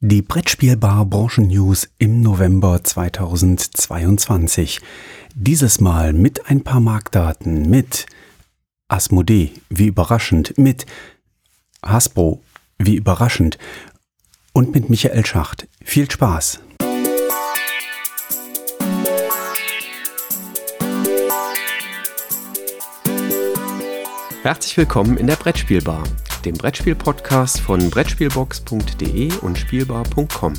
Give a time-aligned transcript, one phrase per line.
[0.00, 4.82] Die Brettspielbar Branchen News im November 2022.
[5.34, 8.04] Dieses Mal mit ein paar Marktdaten, mit
[8.88, 10.84] Asmodee, wie überraschend, mit
[11.82, 12.42] Hasbro,
[12.76, 13.56] wie überraschend
[14.52, 15.66] und mit Michael Schacht.
[15.82, 16.60] Viel Spaß!
[24.42, 26.04] Herzlich willkommen in der Brettspielbar
[26.46, 30.54] dem Brettspiel-Podcast von Brettspielbox.de und Spielbar.com.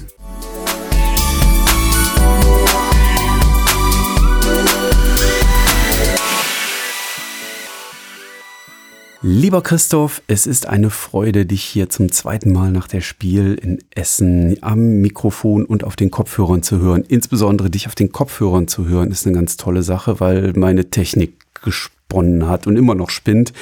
[9.21, 13.79] Lieber Christoph, es ist eine Freude, dich hier zum zweiten Mal nach der Spiel in
[13.95, 17.03] Essen am Mikrofon und auf den Kopfhörern zu hören.
[17.07, 21.33] Insbesondere dich auf den Kopfhörern zu hören, ist eine ganz tolle Sache, weil meine Technik
[21.63, 23.53] gesponnen hat und immer noch spinnt.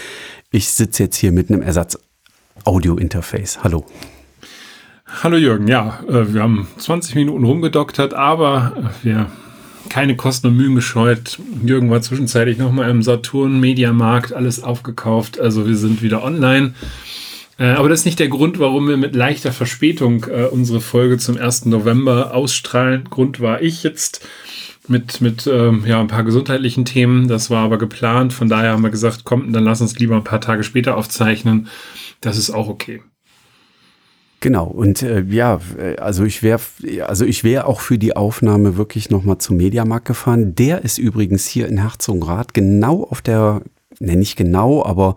[0.52, 1.98] Ich sitze jetzt hier mit einem Ersatz
[2.64, 3.64] Audio-Interface.
[3.64, 3.86] Hallo.
[5.24, 9.28] Hallo Jürgen, ja, äh, wir haben 20 Minuten rumgedoktert, aber äh, wir
[9.90, 11.40] keine Kosten und Mühen gescheut.
[11.64, 16.74] Jürgen war zwischenzeitlich nochmal im Saturn Mediamarkt, alles aufgekauft, also wir sind wieder online.
[17.60, 21.38] Äh, aber das ist nicht der Grund, warum wir mit leichter Verspätung unsere Folge zum
[21.38, 21.66] 1.
[21.66, 23.06] November ausstrahlen.
[23.10, 24.28] Grund war ich jetzt
[24.90, 27.28] mit, mit ähm, ja, ein paar gesundheitlichen Themen.
[27.28, 28.34] Das war aber geplant.
[28.34, 31.68] Von daher haben wir gesagt, komm, dann lass uns lieber ein paar Tage später aufzeichnen.
[32.22, 33.02] Das ist auch okay.
[34.42, 35.60] Genau, und äh, ja,
[36.00, 36.60] also ich wäre
[37.08, 40.54] also ich wäre auch für die Aufnahme wirklich nochmal zum Mediamarkt gefahren.
[40.54, 43.64] Der ist übrigens hier in Herzogenrath, genau auf der,
[44.00, 45.16] ne, nicht genau, aber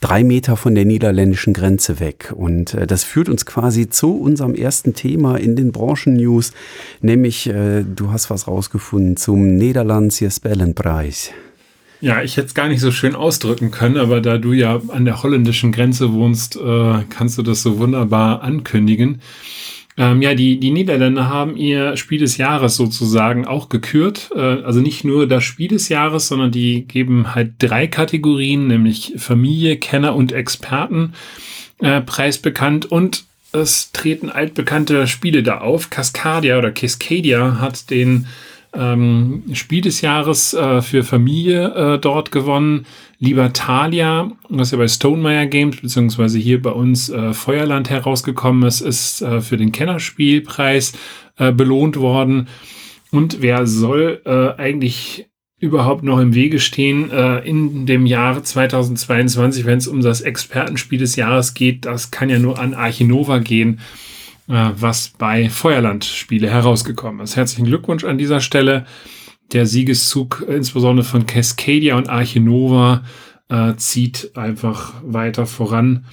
[0.00, 2.32] drei Meter von der niederländischen Grenze weg.
[2.36, 6.52] Und äh, das führt uns quasi zu unserem ersten Thema in den Branchen-News,
[7.00, 11.30] nämlich äh, du hast was rausgefunden zum Niederlandse Spellenpreis.
[12.00, 15.04] Ja, ich hätte es gar nicht so schön ausdrücken können, aber da du ja an
[15.04, 19.20] der holländischen Grenze wohnst, äh, kannst du das so wunderbar ankündigen.
[19.98, 24.30] Ähm, ja, die, die Niederländer haben ihr Spiel des Jahres sozusagen auch gekürt.
[24.34, 29.14] Äh, also nicht nur das Spiel des Jahres, sondern die geben halt drei Kategorien, nämlich
[29.16, 31.14] Familie, Kenner und Experten
[31.80, 35.90] äh, preisbekannt und es treten altbekannte Spiele da auf.
[35.90, 38.26] Cascadia oder Cascadia hat den
[38.72, 42.86] ähm, Spiel des Jahres äh, für Familie äh, dort gewonnen.
[43.18, 49.22] Libertalia, was ja bei Stonemeyer Games beziehungsweise hier bei uns äh, Feuerland herausgekommen ist, ist
[49.22, 50.92] äh, für den Kennerspielpreis
[51.36, 52.48] äh, belohnt worden.
[53.10, 55.26] Und wer soll äh, eigentlich
[55.60, 61.16] überhaupt noch im Wege stehen in dem Jahr 2022, wenn es um das Expertenspiel des
[61.16, 61.84] Jahres geht?
[61.84, 63.80] Das kann ja nur an Archinova gehen
[64.48, 67.36] was bei Feuerland Spiele herausgekommen ist.
[67.36, 68.86] Herzlichen Glückwunsch an dieser Stelle.
[69.52, 73.04] Der Siegeszug insbesondere von Cascadia und Archinova
[73.48, 76.06] äh, zieht einfach weiter voran.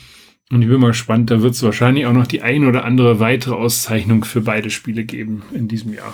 [0.51, 3.19] Und ich bin mal gespannt, da wird es wahrscheinlich auch noch die ein oder andere
[3.19, 6.13] weitere Auszeichnung für beide Spiele geben in diesem Jahr.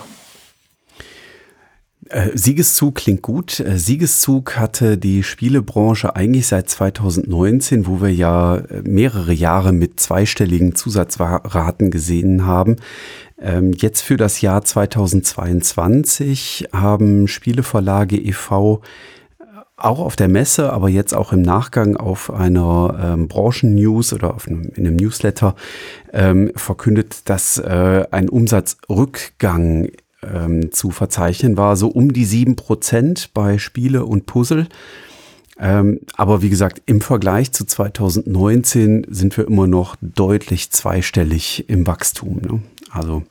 [2.08, 3.60] Äh, Siegeszug klingt gut.
[3.60, 10.00] Äh, Siegeszug hatte die Spielebranche eigentlich seit 2019, wo wir ja äh, mehrere Jahre mit
[10.00, 12.76] zweistelligen Zusatzraten gesehen haben.
[13.40, 18.82] Ähm, jetzt für das Jahr 2022 haben Spieleverlage e.V.
[19.76, 24.48] auch auf der Messe, aber jetzt auch im Nachgang auf einer ähm, Branchen-News oder auf
[24.48, 25.54] einem, in einem Newsletter
[26.12, 29.88] ähm, verkündet, dass äh, ein Umsatzrückgang
[30.22, 34.66] ähm, zu verzeichnen war, so um die sieben Prozent bei Spiele und Puzzle.
[35.58, 41.86] Ähm, aber wie gesagt, im Vergleich zu 2019 sind wir immer noch deutlich zweistellig im
[41.86, 42.40] Wachstum.
[42.42, 42.62] Ne?
[42.90, 43.22] Also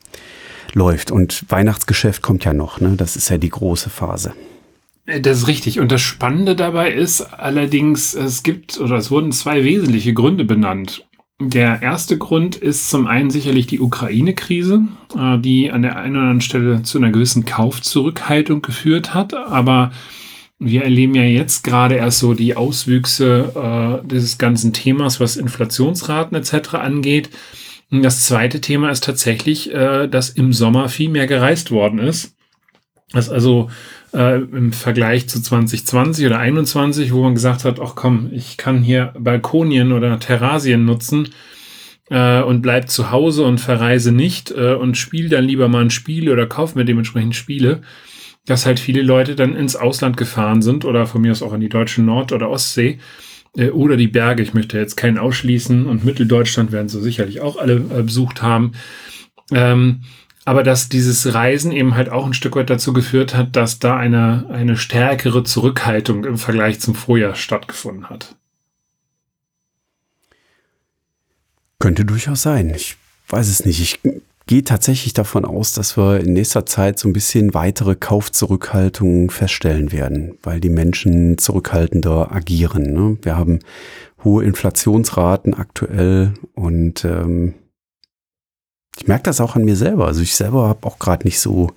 [0.74, 1.12] läuft.
[1.12, 2.80] Und Weihnachtsgeschäft kommt ja noch.
[2.80, 2.96] Ne?
[2.96, 4.34] Das ist ja die große Phase.
[5.06, 5.80] Das ist richtig.
[5.80, 11.06] Und das Spannende dabei ist allerdings, es gibt oder es wurden zwei wesentliche Gründe benannt.
[11.44, 14.84] Der erste Grund ist zum einen sicherlich die Ukraine-Krise,
[15.18, 19.34] äh, die an der einen oder anderen Stelle zu einer gewissen Kaufzurückhaltung geführt hat.
[19.34, 19.92] Aber
[20.60, 26.38] wir erleben ja jetzt gerade erst so die Auswüchse äh, dieses ganzen Themas, was Inflationsraten
[26.38, 26.76] etc.
[26.76, 27.32] angeht.
[27.90, 32.36] Das zweite Thema ist tatsächlich, äh, dass im Sommer viel mehr gereist worden ist.
[33.14, 33.72] Dass also
[34.14, 38.82] äh, im Vergleich zu 2020 oder 21, wo man gesagt hat, ach komm, ich kann
[38.82, 41.30] hier Balkonien oder Terrasien nutzen
[42.10, 45.90] äh, und bleib zu Hause und verreise nicht äh, und spiele dann lieber mal ein
[45.90, 47.82] Spiel oder kaufe mir dementsprechend Spiele,
[48.46, 51.62] dass halt viele Leute dann ins Ausland gefahren sind oder von mir aus auch an
[51.62, 53.00] die deutsche Nord- oder Ostsee
[53.56, 54.44] äh, oder die Berge.
[54.44, 58.74] Ich möchte jetzt keinen ausschließen und Mitteldeutschland werden sie sicherlich auch alle äh, besucht haben.
[59.52, 60.02] Ähm,
[60.46, 63.96] aber dass dieses Reisen eben halt auch ein Stück weit dazu geführt hat, dass da
[63.96, 68.36] eine, eine stärkere Zurückhaltung im Vergleich zum Vorjahr stattgefunden hat.
[71.80, 72.74] Könnte durchaus sein.
[72.76, 72.98] Ich
[73.30, 73.82] weiß es nicht.
[73.82, 74.00] Ich
[74.48, 79.92] gehe tatsächlich davon aus, dass wir in nächster Zeit so ein bisschen weitere Kaufzurückhaltungen feststellen
[79.92, 82.94] werden, weil die Menschen zurückhaltender agieren.
[82.94, 83.18] Ne?
[83.22, 83.60] Wir haben
[84.24, 87.54] hohe Inflationsraten aktuell und ähm,
[89.02, 90.06] ich merke das auch an mir selber.
[90.06, 91.72] Also ich selber habe auch gerade nicht so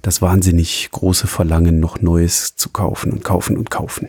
[0.00, 4.08] das wahnsinnig große Verlangen, noch Neues zu kaufen und kaufen und kaufen.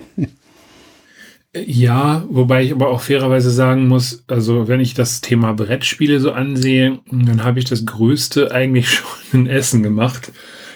[1.55, 6.31] Ja, wobei ich aber auch fairerweise sagen muss, also wenn ich das Thema Brettspiele so
[6.31, 10.31] ansehe, dann habe ich das Größte eigentlich schon in Essen gemacht.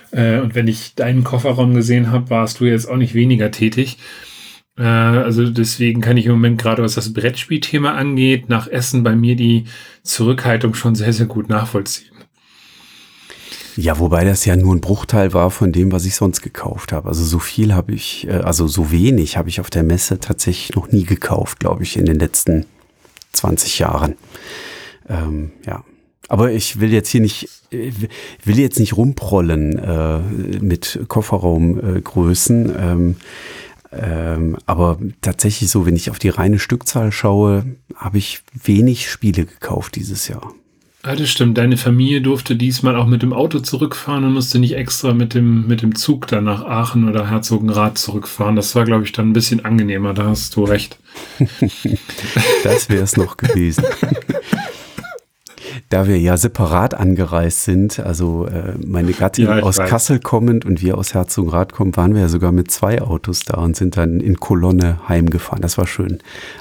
[0.10, 4.00] Äh, und wenn ich deinen Kofferraum gesehen habe, warst du jetzt auch nicht weniger tätig.
[4.78, 9.16] Äh, also deswegen kann ich im Moment gerade, was das Brettspielthema angeht, nach Essen bei
[9.16, 9.66] mir die
[10.04, 12.14] Zurückhaltung schon sehr, sehr gut nachvollziehen.
[13.76, 17.08] Ja, wobei das ja nur ein Bruchteil war von dem, was ich sonst gekauft habe.
[17.08, 20.76] Also so viel habe ich, äh, also so wenig habe ich auf der Messe tatsächlich
[20.76, 22.66] noch nie gekauft, glaube ich, in den letzten
[23.34, 24.16] 20 Jahren.
[25.10, 25.84] Ähm, ja.
[26.30, 27.92] Aber ich will jetzt hier nicht, äh,
[28.44, 30.20] will jetzt nicht rumprollen äh,
[30.62, 32.76] mit Kofferraumgrößen.
[32.76, 33.16] Äh, ähm,
[33.96, 39.46] ähm, aber tatsächlich so, wenn ich auf die reine Stückzahl schaue, habe ich wenig Spiele
[39.46, 40.54] gekauft dieses Jahr.
[41.06, 41.58] Ja, das stimmt.
[41.58, 45.68] Deine Familie durfte diesmal auch mit dem Auto zurückfahren und musste nicht extra mit dem,
[45.68, 48.56] mit dem Zug dann nach Aachen oder Herzogenrath zurückfahren.
[48.56, 50.14] Das war, glaube ich, dann ein bisschen angenehmer.
[50.14, 50.98] Da hast du recht.
[52.64, 53.84] das wäre es noch gewesen.
[55.94, 59.88] da wir ja separat angereist sind, also äh, meine Gattin ja, aus weiß.
[59.88, 63.60] Kassel kommend und wir aus Herzogenrath kommen, waren wir ja sogar mit zwei Autos da
[63.60, 65.62] und sind dann in Kolonne heimgefahren.
[65.62, 66.18] Das war schön.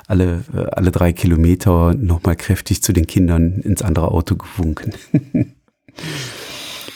[0.06, 4.92] Alle, äh, alle drei Kilometer nochmal kräftig zu den Kindern ins andere Auto gewunken.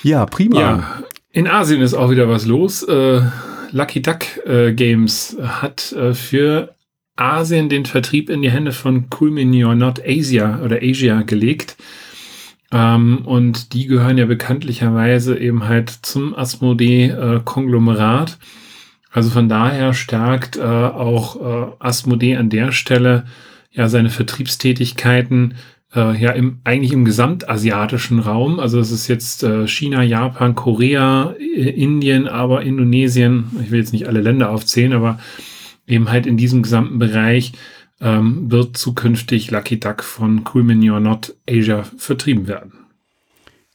[0.02, 0.60] ja, prima.
[0.60, 2.82] Ja, in Asien ist auch wieder was los.
[2.82, 3.22] Äh,
[3.70, 6.74] Lucky Duck äh, Games hat äh, für
[7.16, 11.76] Asien den Vertrieb in die Hände von Cool or Not Asia oder Asia gelegt.
[12.72, 18.30] Ähm, und die gehören ja bekanntlicherweise eben halt zum Asmodee-Konglomerat.
[18.30, 18.34] Äh,
[19.12, 23.24] also von daher stärkt äh, auch äh, Asmodee an der Stelle
[23.72, 25.54] ja seine Vertriebstätigkeiten
[25.94, 28.60] äh, ja im, eigentlich im gesamtasiatischen Raum.
[28.60, 33.44] Also es ist jetzt äh, China, Japan, Korea, Indien, aber Indonesien.
[33.62, 35.18] Ich will jetzt nicht alle Länder aufzählen, aber
[35.86, 37.52] eben halt in diesem gesamten Bereich
[38.00, 42.85] ähm, wird zukünftig Lucky Duck von Cool Mini or Not Asia vertrieben werden.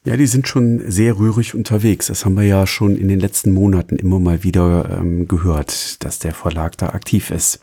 [0.04, 2.08] Ja, die sind schon sehr rührig unterwegs.
[2.08, 6.18] Das haben wir ja schon in den letzten Monaten immer mal wieder ähm, gehört, dass
[6.18, 7.60] der Verlag da aktiv ist.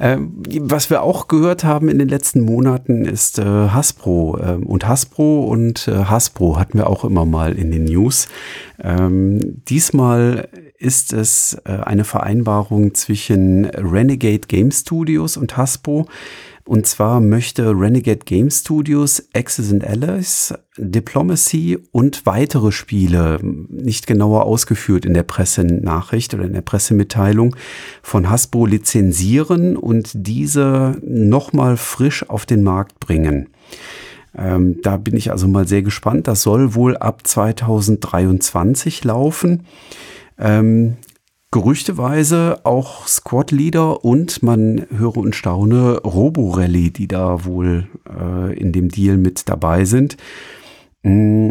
[0.00, 4.36] Ähm, was wir auch gehört haben in den letzten Monaten ist äh, Hasbro.
[4.42, 8.26] Ähm, und Hasbro und äh, Hasbro hatten wir auch immer mal in den News.
[8.82, 16.08] Ähm, diesmal ist es äh, eine Vereinbarung zwischen Renegade Game Studios und Hasbro.
[16.66, 24.44] Und zwar möchte Renegade Game Studios Axis and Allies, Diplomacy und weitere Spiele, nicht genauer
[24.44, 27.54] ausgeführt in der Pressenachricht oder in der Pressemitteilung,
[28.02, 33.50] von Hasbro lizenzieren und diese nochmal frisch auf den Markt bringen.
[34.36, 36.28] Ähm, da bin ich also mal sehr gespannt.
[36.28, 39.64] Das soll wohl ab 2023 laufen.
[40.38, 40.96] Ähm,
[41.54, 48.58] gerüchteweise auch Squad Leader und man höre und staune Robo Rally, die da wohl äh,
[48.58, 50.16] in dem Deal mit dabei sind.
[51.04, 51.50] Hm,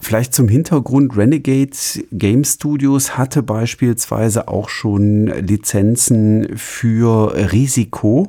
[0.00, 1.76] vielleicht zum Hintergrund, Renegade
[2.12, 8.28] Game Studios hatte beispielsweise auch schon Lizenzen für Risiko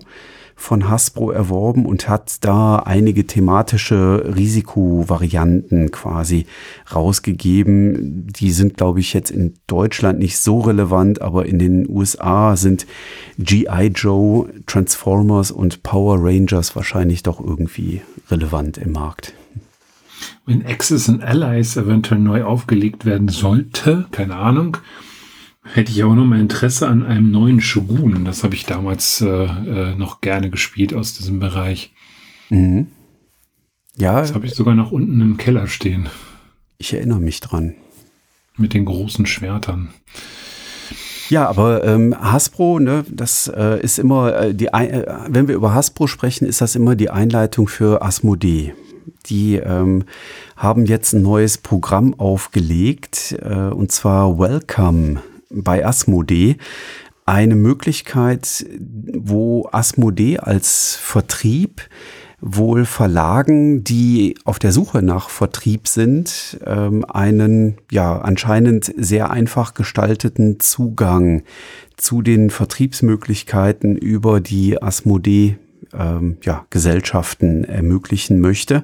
[0.55, 6.45] von Hasbro erworben und hat da einige thematische Risikovarianten quasi
[6.93, 8.27] rausgegeben.
[8.27, 12.86] Die sind, glaube ich, jetzt in Deutschland nicht so relevant, aber in den USA sind
[13.38, 19.33] GI Joe, Transformers und Power Rangers wahrscheinlich doch irgendwie relevant im Markt.
[20.45, 24.77] Wenn Axis and Allies eventuell neu aufgelegt werden sollte, keine Ahnung,
[25.63, 28.25] hätte ich auch noch mal Interesse an einem neuen Shogun.
[28.25, 31.93] Das habe ich damals äh, äh, noch gerne gespielt aus diesem Bereich.
[32.50, 32.88] Mhm.
[33.98, 34.20] Ja.
[34.20, 36.10] Das habe ich sogar noch unten im Keller stehen.
[36.77, 37.75] Ich erinnere mich dran.
[38.58, 39.89] Mit den großen Schwertern.
[41.29, 45.74] Ja, aber ähm, Hasbro, ne, das äh, ist immer äh, die, äh, wenn wir über
[45.74, 48.74] Hasbro sprechen, ist das immer die Einleitung für Asmodee.
[49.27, 50.03] Die ähm,
[50.58, 55.22] haben jetzt ein neues Programm aufgelegt, äh, und zwar Welcome
[55.53, 56.57] bei Asmodee
[57.25, 61.88] eine Möglichkeit, wo Asmodee als Vertrieb
[62.45, 69.74] wohl Verlagen, die auf der Suche nach Vertrieb sind, ähm, einen ja anscheinend sehr einfach
[69.74, 71.43] gestalteten Zugang
[71.95, 75.57] zu den Vertriebsmöglichkeiten über die Asmodee
[75.98, 78.83] ähm, ja, Gesellschaften ermöglichen möchte,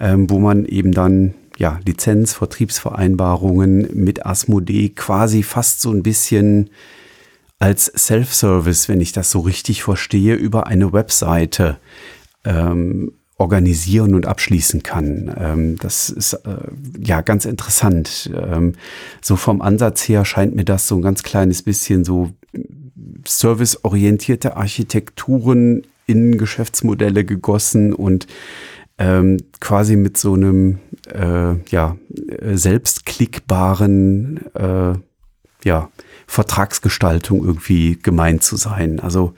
[0.00, 6.70] ähm, wo man eben dann ja, Lizenz, Vertriebsvereinbarungen mit Asmodee quasi fast so ein bisschen
[7.58, 11.78] als Self-Service, wenn ich das so richtig verstehe, über eine Webseite
[12.44, 15.34] ähm, organisieren und abschließen kann.
[15.36, 16.56] Ähm, das ist äh,
[16.98, 18.30] ja ganz interessant.
[18.34, 18.74] Ähm,
[19.20, 22.30] so vom Ansatz her scheint mir das so ein ganz kleines bisschen so
[23.26, 28.26] serviceorientierte Architekturen in Geschäftsmodelle gegossen und
[28.98, 30.78] ähm, quasi mit so einem
[31.12, 31.96] äh, ja
[32.40, 34.94] selbstklickbaren äh,
[35.64, 35.90] ja
[36.26, 39.00] Vertragsgestaltung irgendwie gemeint zu sein.
[39.00, 39.34] Also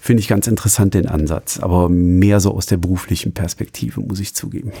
[0.00, 4.34] finde ich ganz interessant den Ansatz, aber mehr so aus der beruflichen Perspektive, muss ich
[4.34, 4.72] zugeben.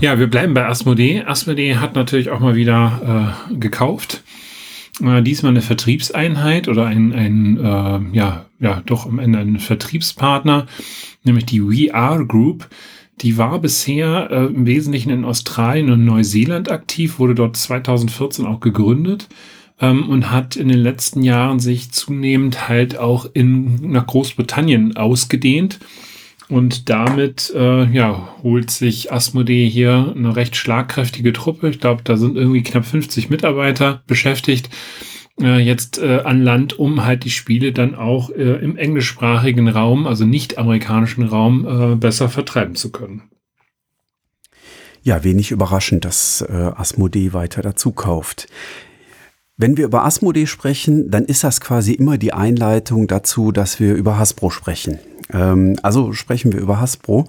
[0.00, 1.24] Ja, wir bleiben bei Asmodee.
[1.26, 4.22] Asmodee hat natürlich auch mal wieder äh, gekauft.
[5.02, 10.66] Äh, diesmal eine Vertriebseinheit oder ein, ein äh, ja, ja, doch am Ende ein Vertriebspartner,
[11.24, 12.68] nämlich die We Are Group.
[13.20, 18.60] Die war bisher äh, im Wesentlichen in Australien und Neuseeland aktiv, wurde dort 2014 auch
[18.60, 19.28] gegründet
[19.80, 25.80] ähm, und hat in den letzten Jahren sich zunehmend halt auch in, nach Großbritannien ausgedehnt.
[26.50, 31.70] Und damit äh, ja, holt sich Asmodee hier eine recht schlagkräftige Truppe.
[31.70, 34.68] Ich glaube, da sind irgendwie knapp 50 Mitarbeiter beschäftigt
[35.40, 40.06] äh, jetzt äh, an Land, um halt die Spiele dann auch äh, im englischsprachigen Raum,
[40.06, 43.22] also nicht amerikanischen Raum, äh, besser vertreiben zu können.
[45.02, 48.48] Ja, wenig überraschend, dass äh, Asmodee weiter dazu kauft.
[49.62, 53.94] Wenn wir über Asmodee sprechen, dann ist das quasi immer die Einleitung dazu, dass wir
[53.94, 54.98] über Hasbro sprechen.
[55.34, 57.26] Ähm, also sprechen wir über Hasbro.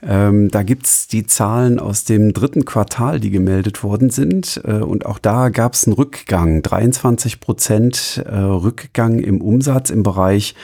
[0.00, 4.60] Ähm, da gibt's die Zahlen aus dem dritten Quartal, die gemeldet worden sind.
[4.64, 10.54] Äh, und auch da gab's einen Rückgang, 23 Prozent äh, Rückgang im Umsatz im Bereich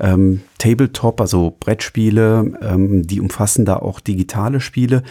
[0.00, 5.02] ähm, Tabletop, also Brettspiele, ähm, die umfassen da auch digitale Spiele,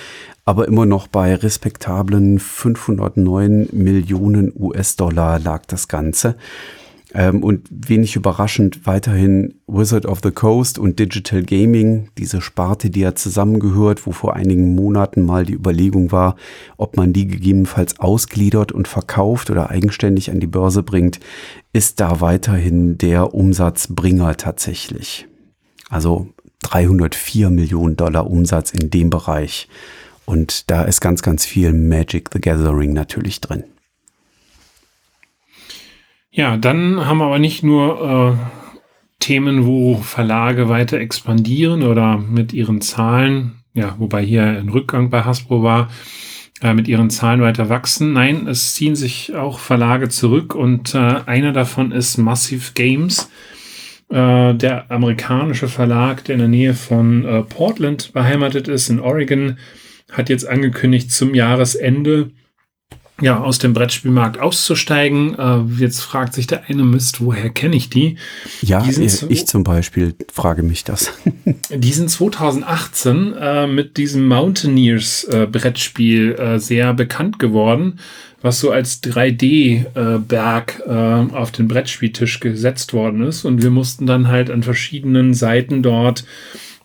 [0.45, 6.35] aber immer noch bei respektablen 509 Millionen US-Dollar lag das Ganze.
[7.13, 12.99] Ähm, und wenig überraschend weiterhin Wizard of the Coast und Digital Gaming, diese Sparte, die
[12.99, 16.35] ja zusammengehört, wo vor einigen Monaten mal die Überlegung war,
[16.77, 21.19] ob man die gegebenenfalls ausgliedert und verkauft oder eigenständig an die Börse bringt,
[21.73, 25.27] ist da weiterhin der Umsatzbringer tatsächlich.
[25.89, 26.27] Also
[26.61, 29.67] 304 Millionen Dollar Umsatz in dem Bereich.
[30.25, 33.63] Und da ist ganz, ganz viel Magic the Gathering natürlich drin.
[36.39, 42.53] Ja, dann haben wir aber nicht nur äh, Themen, wo Verlage weiter expandieren oder mit
[42.53, 45.89] ihren Zahlen, ja, wobei hier ein Rückgang bei Hasbro war,
[46.61, 48.13] äh, mit ihren Zahlen weiter wachsen.
[48.13, 53.29] Nein, es ziehen sich auch Verlage zurück und äh, einer davon ist Massive Games,
[54.07, 59.57] äh, der amerikanische Verlag, der in der Nähe von äh, Portland beheimatet ist, in Oregon,
[60.09, 62.31] hat jetzt angekündigt, zum Jahresende
[63.21, 65.37] ja, aus dem Brettspielmarkt auszusteigen.
[65.37, 68.17] Äh, jetzt fragt sich der eine Mist, woher kenne ich die?
[68.61, 71.11] Ja, die ich zum Beispiel frage mich das.
[71.69, 77.99] die sind 2018 äh, mit diesem Mountaineers äh, Brettspiel äh, sehr bekannt geworden,
[78.41, 83.45] was so als 3D-Berg äh, äh, auf den Brettspieltisch gesetzt worden ist.
[83.45, 86.23] Und wir mussten dann halt an verschiedenen Seiten dort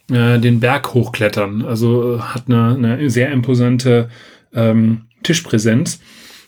[0.07, 1.65] den Berg hochklettern.
[1.65, 4.11] Also hat eine, eine sehr imposante
[4.55, 5.99] ähm, Tischpräsenz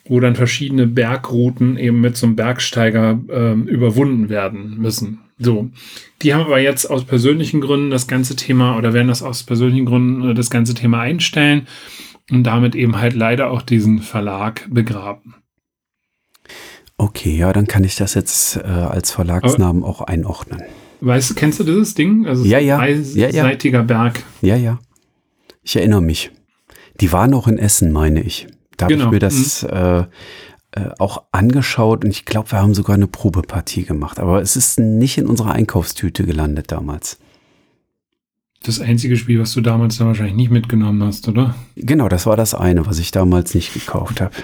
[0.08, 5.20] wo dann verschiedene Bergrouten eben mit so einem Bergsteiger äh, überwunden werden müssen.
[5.38, 5.70] So,
[6.22, 9.86] die haben aber jetzt aus persönlichen Gründen das ganze Thema oder werden das aus persönlichen
[9.86, 11.66] Gründen äh, das ganze Thema einstellen
[12.30, 15.34] und damit eben halt leider auch diesen Verlag begraben.
[16.98, 20.62] Okay, ja, dann kann ich das jetzt äh, als Verlagsnamen aber, auch einordnen.
[21.00, 22.26] Weißt, kennst du dieses Ding?
[22.26, 22.78] Also ja, ja.
[22.78, 23.82] Ein ja, ja.
[23.82, 24.22] Berg.
[24.40, 24.78] Ja, ja.
[25.62, 26.30] Ich erinnere mich.
[27.00, 28.46] Die war noch in Essen, meine ich.
[28.76, 29.06] Da genau.
[29.06, 29.68] habe ich mir das mhm.
[29.68, 30.04] äh,
[30.76, 34.18] äh, auch angeschaut und ich glaube, wir haben sogar eine Probepartie gemacht.
[34.18, 37.18] Aber es ist nicht in unserer Einkaufstüte gelandet damals.
[38.62, 41.54] Das einzige Spiel, was du damals dann wahrscheinlich nicht mitgenommen hast, oder?
[41.76, 44.34] Genau, das war das eine, was ich damals nicht gekauft habe.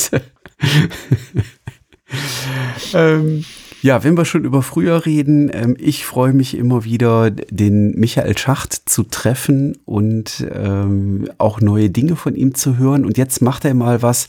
[2.94, 3.44] ähm,
[3.86, 8.36] ja, wenn wir schon über früher reden, ähm, ich freue mich immer wieder, den Michael
[8.36, 13.06] Schacht zu treffen und ähm, auch neue Dinge von ihm zu hören.
[13.06, 14.26] Und jetzt macht er mal was,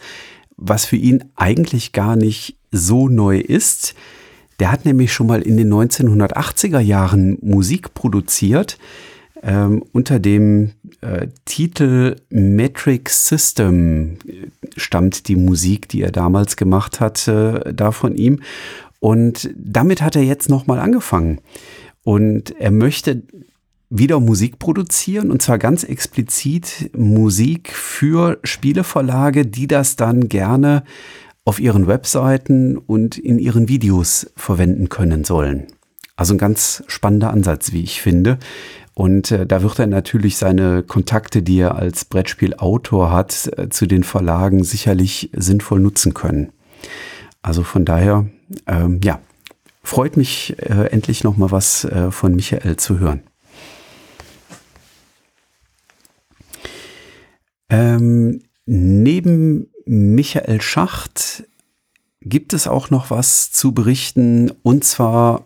[0.58, 3.96] was für ihn eigentlich gar nicht so neu ist.
[4.60, 8.78] Der hat nämlich schon mal in den 1980er Jahren Musik produziert.
[9.42, 14.18] Ähm, unter dem äh, Titel Metric System
[14.76, 18.40] stammt die Musik, die er damals gemacht hat, äh, da von ihm.
[19.00, 21.40] Und damit hat er jetzt nochmal angefangen.
[22.04, 23.24] Und er möchte
[23.90, 30.84] wieder Musik produzieren und zwar ganz explizit Musik für Spieleverlage, die das dann gerne
[31.46, 35.68] auf ihren Webseiten und in ihren Videos verwenden können sollen.
[36.18, 38.40] Also ein ganz spannender Ansatz, wie ich finde.
[38.94, 43.86] Und äh, da wird er natürlich seine Kontakte, die er als Brettspielautor hat, äh, zu
[43.86, 46.52] den Verlagen sicherlich sinnvoll nutzen können.
[47.44, 48.26] Also von daher,
[48.66, 49.20] ähm, ja,
[49.84, 53.22] freut mich äh, endlich noch mal was äh, von Michael zu hören.
[57.70, 61.44] Ähm, neben Michael Schacht
[62.22, 65.46] gibt es auch noch was zu berichten und zwar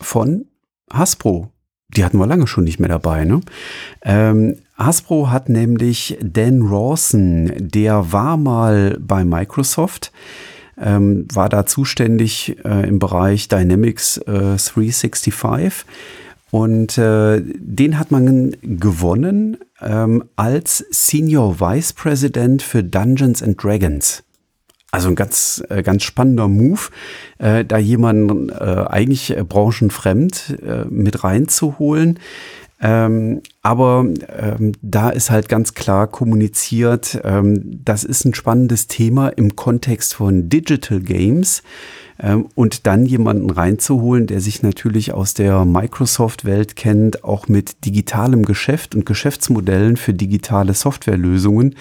[0.00, 0.46] von
[0.92, 1.50] Hasbro.
[1.88, 3.24] Die hatten wir lange schon nicht mehr dabei.
[3.24, 3.40] Ne?
[4.02, 10.12] Ähm, Hasbro hat nämlich Dan Rawson, der war mal bei Microsoft,
[10.80, 15.84] ähm, war da zuständig äh, im Bereich Dynamics äh, 365
[16.50, 24.22] und äh, den hat man gewonnen ähm, als Senior Vice President für Dungeons and Dragons.
[24.92, 26.80] Also ein ganz, äh, ganz spannender Move,
[27.38, 32.18] äh, da jemanden äh, eigentlich branchenfremd äh, mit reinzuholen.
[32.80, 34.06] Ähm, aber
[34.38, 40.14] ähm, da ist halt ganz klar kommuniziert, ähm, das ist ein spannendes Thema im Kontext
[40.14, 41.62] von Digital Games.
[42.18, 48.44] Ähm, und dann jemanden reinzuholen, der sich natürlich aus der Microsoft-Welt kennt, auch mit digitalem
[48.44, 51.76] Geschäft und Geschäftsmodellen für digitale Softwarelösungen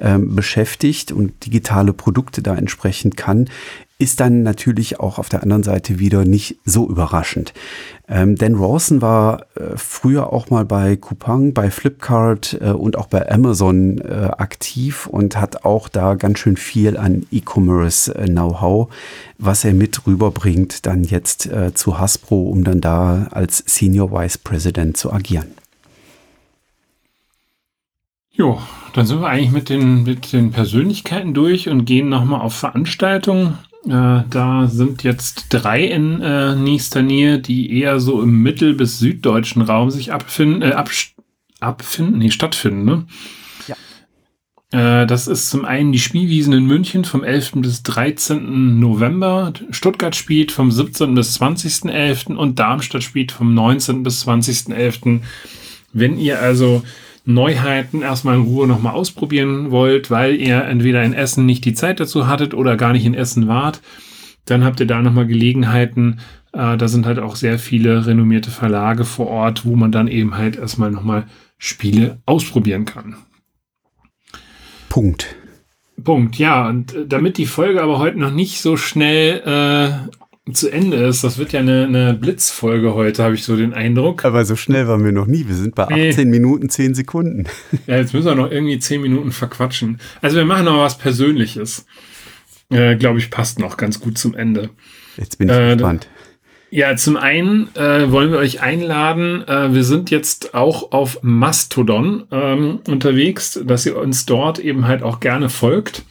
[0.00, 3.50] ähm, beschäftigt und digitale Produkte da entsprechend kann,
[3.98, 7.54] ist dann natürlich auch auf der anderen Seite wieder nicht so überraschend.
[8.08, 13.06] Ähm, Dan Rawson war äh, früher auch mal bei Coupang, bei Flipkart äh, und auch
[13.06, 18.92] bei Amazon äh, aktiv und hat auch da ganz schön viel an E-Commerce-Know-how,
[19.38, 24.38] was er mit rüberbringt, dann jetzt äh, zu Hasbro, um dann da als Senior Vice
[24.38, 25.46] President zu agieren.
[28.32, 28.58] Jo,
[28.94, 33.58] dann sind wir eigentlich mit den, mit den Persönlichkeiten durch und gehen nochmal auf Veranstaltungen.
[33.86, 38.98] Äh, da sind jetzt drei in äh, nächster Nähe, die eher so im mittel- bis
[38.98, 40.74] süddeutschen Raum sich abfinden, äh,
[41.60, 43.06] abfinden, nee, stattfinden, ne?
[43.68, 45.02] Ja.
[45.02, 47.52] Äh, das ist zum einen die Spielwiesen in München vom 11.
[47.56, 48.80] bis 13.
[48.80, 51.14] November, Stuttgart spielt vom 17.
[51.14, 52.36] bis 20.11.
[52.36, 54.02] und Darmstadt spielt vom 19.
[54.02, 55.20] bis 20.11.
[55.92, 56.82] Wenn ihr also
[57.24, 62.00] Neuheiten erstmal in Ruhe nochmal ausprobieren wollt, weil ihr entweder in Essen nicht die Zeit
[62.00, 63.80] dazu hattet oder gar nicht in Essen wart,
[64.44, 66.20] dann habt ihr da nochmal Gelegenheiten.
[66.52, 70.36] Äh, da sind halt auch sehr viele renommierte Verlage vor Ort, wo man dann eben
[70.36, 73.16] halt erstmal nochmal Spiele ausprobieren kann.
[74.90, 75.34] Punkt.
[76.02, 76.68] Punkt, ja.
[76.68, 81.24] Und äh, damit die Folge aber heute noch nicht so schnell äh, zu Ende ist.
[81.24, 84.24] Das wird ja eine, eine Blitzfolge heute, habe ich so den Eindruck.
[84.24, 85.46] Aber so schnell waren wir noch nie.
[85.48, 86.24] Wir sind bei 18 nee.
[86.24, 87.44] Minuten 10 Sekunden.
[87.86, 89.98] Ja, jetzt müssen wir noch irgendwie 10 Minuten verquatschen.
[90.22, 91.86] Also wir machen noch was Persönliches.
[92.70, 94.70] Äh, Glaube ich, passt noch ganz gut zum Ende.
[95.16, 96.08] Jetzt bin ich äh, gespannt.
[96.70, 99.46] Ja, zum einen äh, wollen wir euch einladen.
[99.46, 105.02] Äh, wir sind jetzt auch auf Mastodon ähm, unterwegs, dass ihr uns dort eben halt
[105.02, 106.04] auch gerne folgt.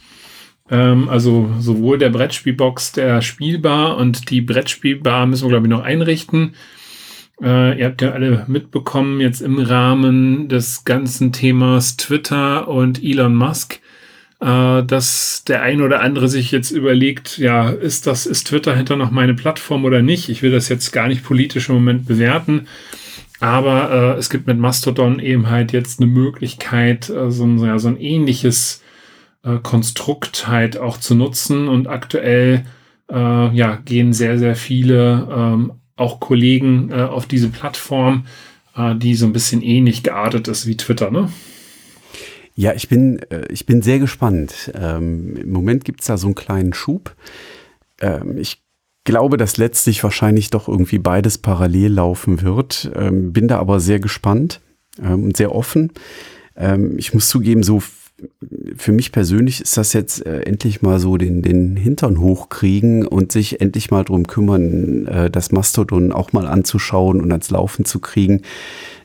[0.70, 5.82] Ähm, also sowohl der Brettspielbox, der Spielbar und die Brettspielbar müssen wir, glaube ich, noch
[5.82, 6.54] einrichten.
[7.42, 13.34] Äh, ihr habt ja alle mitbekommen, jetzt im Rahmen des ganzen Themas Twitter und Elon
[13.34, 13.80] Musk,
[14.40, 18.96] äh, dass der ein oder andere sich jetzt überlegt, ja, ist das, ist Twitter hinter
[18.96, 20.28] noch meine Plattform oder nicht?
[20.28, 22.68] Ich will das jetzt gar nicht politisch im Moment bewerten.
[23.40, 27.78] Aber äh, es gibt mit Mastodon eben halt jetzt eine Möglichkeit, äh, so, ein, ja,
[27.78, 28.83] so ein ähnliches
[29.44, 31.68] äh, Konstrukt halt auch zu nutzen.
[31.68, 32.64] Und aktuell
[33.10, 38.26] äh, ja, gehen sehr, sehr viele ähm, auch Kollegen äh, auf diese Plattform,
[38.76, 41.30] äh, die so ein bisschen ähnlich geartet ist wie Twitter, ne?
[42.56, 44.72] Ja, ich bin, äh, ich bin sehr gespannt.
[44.74, 47.14] Ähm, Im Moment gibt es da so einen kleinen Schub.
[48.00, 48.62] Ähm, ich
[49.04, 52.90] glaube, dass letztlich wahrscheinlich doch irgendwie beides parallel laufen wird.
[52.94, 54.60] Ähm, bin da aber sehr gespannt
[55.02, 55.92] ähm, und sehr offen.
[56.56, 57.82] Ähm, ich muss zugeben, so
[58.76, 63.32] für mich persönlich ist das jetzt äh, endlich mal so den, den Hintern hochkriegen und
[63.32, 68.00] sich endlich mal drum kümmern, äh, das Mastodon auch mal anzuschauen und ans Laufen zu
[68.00, 68.42] kriegen.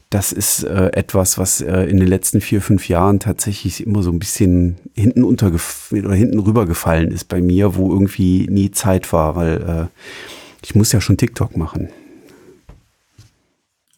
[0.09, 4.11] Das ist äh, etwas, was äh, in den letzten vier, fünf Jahren tatsächlich immer so
[4.11, 5.51] ein bisschen hinten oder
[6.13, 9.85] hinten rübergefallen ist bei mir, wo irgendwie nie Zeit war, weil äh,
[10.63, 11.89] ich muss ja schon TikTok machen.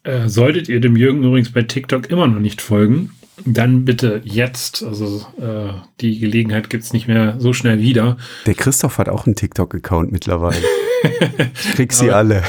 [0.04, 3.12] Äh, solltet ihr dem Jürgen übrigens bei TikTok immer noch nicht folgen,
[3.46, 4.84] dann bitte jetzt.
[4.84, 8.18] Also äh, die Gelegenheit gibt es nicht mehr so schnell wieder.
[8.46, 10.62] Der Christoph hat auch einen TikTok-Account mittlerweile.
[11.54, 12.44] ich krieg sie aber, alle.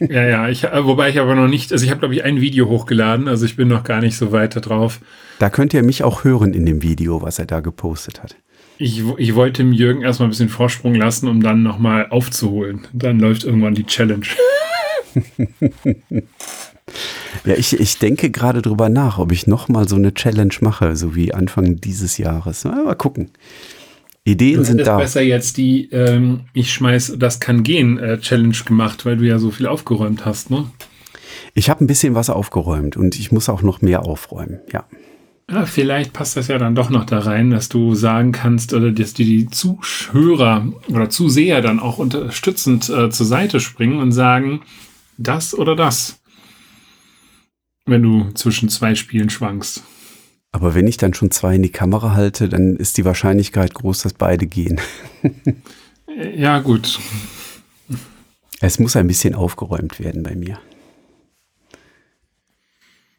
[0.00, 2.40] ja, ja, ich, äh, wobei ich aber noch nicht, also ich habe, glaube ich, ein
[2.40, 5.00] Video hochgeladen, also ich bin noch gar nicht so weiter drauf.
[5.38, 8.36] Da könnt ihr mich auch hören in dem Video, was er da gepostet hat.
[8.78, 12.86] Ich, ich wollte dem Jürgen erstmal ein bisschen Vorsprung lassen, um dann nochmal aufzuholen.
[12.92, 14.26] Dann läuft irgendwann die Challenge.
[17.44, 21.14] ja, ich, ich denke gerade drüber nach, ob ich nochmal so eine Challenge mache, so
[21.14, 22.64] wie Anfang dieses Jahres.
[22.64, 23.30] Mal gucken.
[24.24, 24.96] Ideen sind da.
[24.96, 29.38] besser jetzt die ähm, Ich schmeiß das kann gehen äh, Challenge gemacht, weil du ja
[29.38, 30.64] so viel aufgeräumt hast, ne?
[31.54, 34.84] Ich habe ein bisschen was aufgeräumt und ich muss auch noch mehr aufräumen, ja.
[35.48, 38.90] Ja, vielleicht passt das ja dann doch noch da rein, dass du sagen kannst oder
[38.90, 44.62] dass die, die Zuhörer oder Zuseher dann auch unterstützend äh, zur Seite springen und sagen,
[45.18, 46.18] das oder das.
[47.86, 49.82] Wenn du zwischen zwei Spielen schwankst.
[50.52, 54.02] Aber wenn ich dann schon zwei in die Kamera halte, dann ist die Wahrscheinlichkeit groß,
[54.02, 54.80] dass beide gehen.
[56.34, 56.98] ja, gut.
[58.60, 60.58] Es muss ein bisschen aufgeräumt werden bei mir.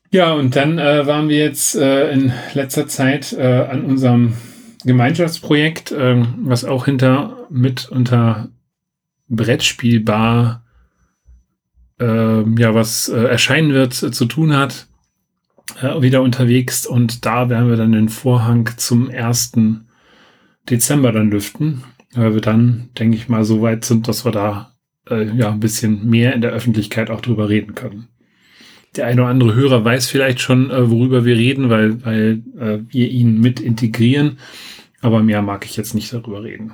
[0.10, 4.34] Ja, und dann äh, waren wir jetzt äh, in letzter Zeit äh, an unserem
[4.84, 8.50] Gemeinschaftsprojekt, ähm, was auch hinter mit unter
[9.28, 10.64] Brettspielbar
[12.06, 14.88] ja was äh, erscheinen wird zu tun hat,
[15.82, 19.54] äh, wieder unterwegs und da werden wir dann den Vorhang zum 1.
[20.70, 21.84] Dezember dann lüften,
[22.14, 24.74] weil wir dann, denke ich mal, so weit sind, dass wir da
[25.10, 28.08] äh, ja ein bisschen mehr in der Öffentlichkeit auch drüber reden können
[28.98, 32.80] der eine oder andere Hörer weiß vielleicht schon, äh, worüber wir reden, weil, weil äh,
[32.90, 34.40] wir ihn mit integrieren.
[35.02, 36.74] Aber mehr mag ich jetzt nicht darüber reden.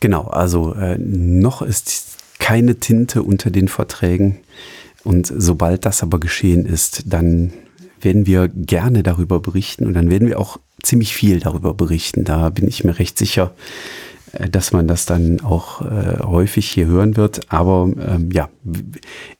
[0.00, 2.15] Genau, also äh, noch ist
[2.46, 4.38] keine Tinte unter den Verträgen.
[5.02, 7.52] Und sobald das aber geschehen ist, dann
[8.00, 12.22] werden wir gerne darüber berichten und dann werden wir auch ziemlich viel darüber berichten.
[12.22, 13.52] Da bin ich mir recht sicher,
[14.30, 17.50] äh, dass man das dann auch äh, häufig hier hören wird.
[17.52, 18.48] Aber ähm, ja,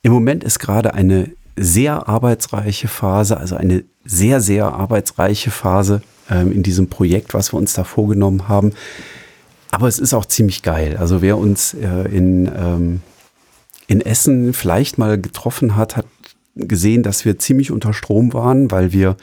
[0.02, 6.50] im Moment ist gerade eine sehr arbeitsreiche Phase, also eine sehr, sehr arbeitsreiche Phase ähm,
[6.50, 8.72] in diesem Projekt, was wir uns da vorgenommen haben.
[9.76, 10.96] Aber es ist auch ziemlich geil.
[10.96, 13.02] Also wer uns äh, in, ähm,
[13.86, 16.06] in Essen vielleicht mal getroffen hat, hat
[16.54, 19.18] gesehen, dass wir ziemlich unter Strom waren, weil wir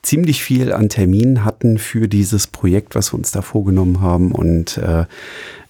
[0.00, 4.30] ziemlich viel an Terminen hatten für dieses Projekt, was wir uns da vorgenommen haben.
[4.30, 5.06] Und äh,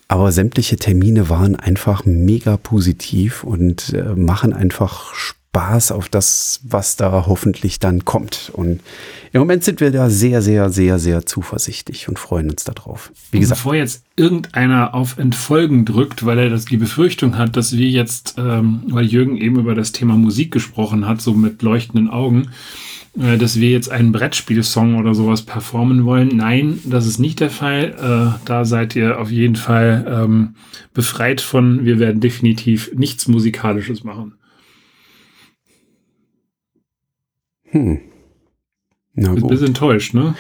[0.09, 6.61] aber sämtliche Termine waren einfach mega positiv und äh, machen einfach Spaß Spaß auf das,
[6.65, 8.51] was da hoffentlich dann kommt.
[8.55, 8.81] Und
[9.35, 13.13] im Moment sind wir da sehr, sehr, sehr, sehr zuversichtlich und freuen uns darauf.
[13.31, 13.61] Wie gesagt.
[13.61, 18.37] Bevor jetzt irgendeiner auf Entfolgen drückt, weil er das die Befürchtung hat, dass wir jetzt,
[18.39, 22.49] ähm, weil Jürgen eben über das Thema Musik gesprochen hat, so mit leuchtenden Augen,
[23.21, 26.29] äh, dass wir jetzt einen Brettspielsong oder sowas performen wollen.
[26.35, 27.95] Nein, das ist nicht der Fall.
[28.01, 30.55] Äh, da seid ihr auf jeden Fall ähm,
[30.95, 31.85] befreit von.
[31.85, 34.33] Wir werden definitiv nichts Musikalisches machen.
[37.73, 38.01] Hm.
[39.15, 39.43] Na gut.
[39.43, 40.35] Ein bisschen enttäuscht, ne?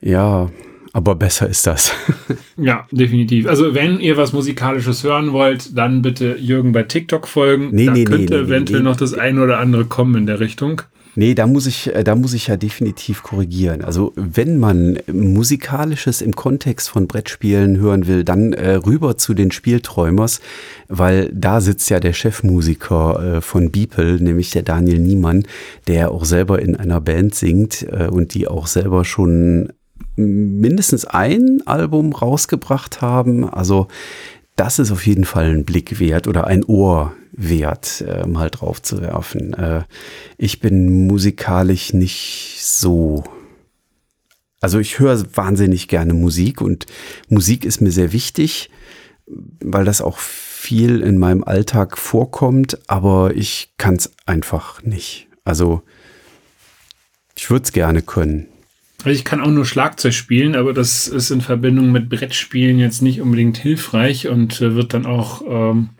[0.00, 0.50] Ja,
[0.92, 1.92] aber besser ist das.
[2.56, 3.46] ja, definitiv.
[3.46, 7.70] Also wenn ihr was Musikalisches hören wollt, dann bitte Jürgen bei TikTok folgen.
[7.72, 10.82] Nee, da nee, könnte nee, eventuell noch das eine oder andere kommen in der Richtung.
[11.16, 13.82] Nee, da muss ich, äh, da muss ich ja definitiv korrigieren.
[13.82, 19.52] Also wenn man musikalisches im Kontext von Brettspielen hören will, dann äh, rüber zu den
[19.52, 20.40] Spielträumers,
[20.88, 25.44] weil da sitzt ja der Chefmusiker äh, von Beeple, nämlich der Daniel Niemann,
[25.86, 29.72] der auch selber in einer Band singt äh, und die auch selber schon
[30.16, 33.48] mindestens ein Album rausgebracht haben.
[33.48, 33.88] Also
[34.56, 38.80] das ist auf jeden Fall ein Blick wert oder ein Ohr wert, äh, mal drauf
[38.80, 39.54] zu werfen.
[39.54, 39.82] Äh,
[40.38, 43.24] ich bin musikalisch nicht so.
[44.60, 46.86] Also ich höre wahnsinnig gerne Musik und
[47.28, 48.70] Musik ist mir sehr wichtig,
[49.26, 55.28] weil das auch viel in meinem Alltag vorkommt, aber ich kann es einfach nicht.
[55.44, 55.82] Also
[57.36, 58.46] ich würde es gerne können.
[59.04, 63.02] Also ich kann auch nur Schlagzeug spielen, aber das ist in Verbindung mit Brettspielen jetzt
[63.02, 65.90] nicht unbedingt hilfreich und äh, wird dann auch ähm,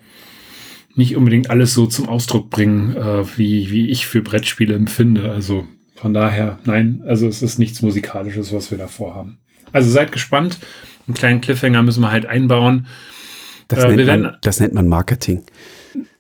[0.95, 5.31] nicht unbedingt alles so zum Ausdruck bringen, äh, wie, wie ich für Brettspiele empfinde.
[5.31, 9.37] Also von daher, nein, also es ist nichts Musikalisches, was wir da vorhaben.
[9.71, 10.59] Also seid gespannt.
[11.07, 12.87] Einen kleinen Cliffhanger müssen wir halt einbauen.
[13.69, 15.43] Das, äh, nennt, man, das nennt man Marketing.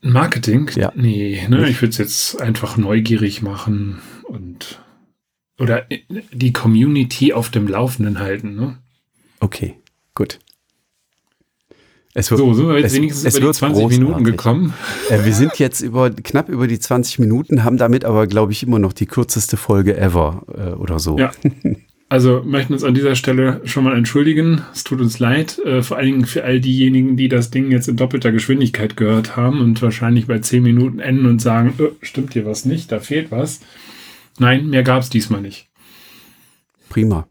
[0.02, 0.70] Marketing?
[0.74, 0.92] Ja.
[0.94, 4.00] Nee, ne, ich würde es jetzt einfach neugierig machen
[5.58, 5.86] oder
[6.32, 8.56] die Community auf dem Laufenden halten.
[8.56, 8.78] Ne?
[9.40, 9.74] Okay,
[10.14, 10.38] gut.
[12.16, 13.98] Es wird, so, sind wir jetzt es, wenigstens es über die 20 großartig.
[13.98, 14.74] Minuten gekommen.
[15.10, 18.62] Äh, wir sind jetzt über knapp über die 20 Minuten, haben damit aber, glaube ich,
[18.62, 21.18] immer noch die kürzeste Folge ever äh, oder so.
[21.18, 21.32] Ja.
[22.10, 24.60] Also möchten uns an dieser Stelle schon mal entschuldigen.
[24.72, 27.88] Es tut uns leid, äh, vor allen Dingen für all diejenigen, die das Ding jetzt
[27.88, 32.34] in doppelter Geschwindigkeit gehört haben und wahrscheinlich bei 10 Minuten enden und sagen, äh, stimmt
[32.34, 33.60] hier was nicht, da fehlt was.
[34.38, 35.68] Nein, mehr gab es diesmal nicht.
[36.88, 37.26] Prima.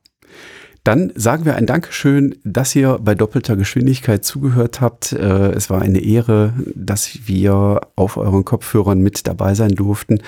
[0.84, 5.13] Dann sagen wir ein Dankeschön, dass ihr bei doppelter Geschwindigkeit zugehört habt.
[5.13, 10.20] Äh, es war eine Ehre, dass wir auf euren Kopfhörern mit dabei sein durften.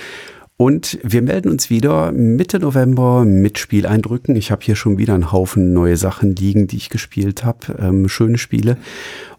[0.57, 4.37] Und wir melden uns wieder Mitte November mit Spieleindrücken.
[4.37, 7.75] Ich habe hier schon wieder einen Haufen neue Sachen liegen, die ich gespielt habe.
[7.77, 8.77] Ähm, schöne Spiele.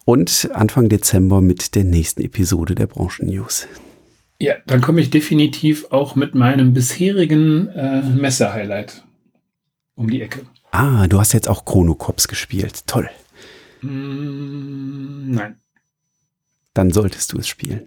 [0.04, 3.66] Und Anfang Dezember mit der nächsten Episode der Branchen News.
[4.38, 9.02] Ja, dann komme ich definitiv auch mit meinem bisherigen äh, Messe-Highlight
[9.94, 10.40] um die Ecke.
[10.72, 12.86] Ah, du hast jetzt auch Chrono Cops gespielt.
[12.86, 13.08] Toll.
[13.80, 15.56] Mm, nein.
[16.74, 17.82] Dann solltest du es spielen.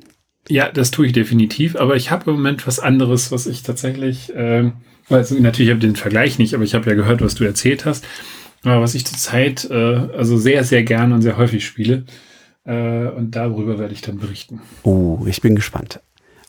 [0.48, 4.34] Ja, das tue ich definitiv, aber ich habe im Moment was anderes, was ich tatsächlich,
[4.34, 4.72] äh,
[5.10, 7.86] also natürlich habe ich den Vergleich nicht, aber ich habe ja gehört, was du erzählt
[7.86, 8.04] hast,
[8.64, 12.06] aber was ich zurzeit äh, also sehr, sehr gerne und sehr häufig spiele.
[12.66, 14.62] Äh, und darüber werde ich dann berichten.
[14.84, 16.02] Oh, ich bin gespannt.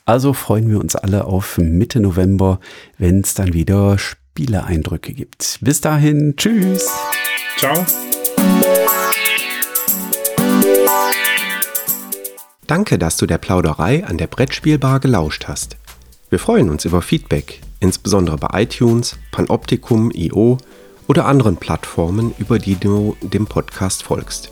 [0.05, 2.59] Also freuen wir uns alle auf Mitte November,
[2.97, 5.59] wenn es dann wieder Spieleeindrücke gibt.
[5.61, 6.89] Bis dahin, tschüss.
[7.57, 7.85] Ciao.
[12.65, 15.77] Danke, dass du der Plauderei an der Brettspielbar gelauscht hast.
[16.29, 20.57] Wir freuen uns über Feedback, insbesondere bei iTunes, Panoptikum, IO
[21.07, 24.51] oder anderen Plattformen, über die du dem Podcast folgst.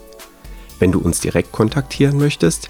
[0.79, 2.69] Wenn du uns direkt kontaktieren möchtest,